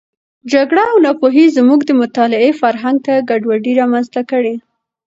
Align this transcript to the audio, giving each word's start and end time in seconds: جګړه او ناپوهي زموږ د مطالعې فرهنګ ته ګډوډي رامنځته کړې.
جګړه 0.53 0.83
او 0.91 0.97
ناپوهي 1.05 1.45
زموږ 1.57 1.79
د 1.85 1.91
مطالعې 2.01 2.51
فرهنګ 2.61 2.97
ته 3.05 3.13
ګډوډي 3.29 3.73
رامنځته 3.81 4.21
کړې. 4.31 4.55